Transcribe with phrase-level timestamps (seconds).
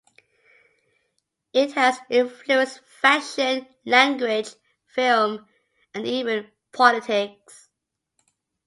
[1.53, 4.49] It has influenced fashion, language,
[4.87, 5.45] film,
[5.93, 7.69] and even politics.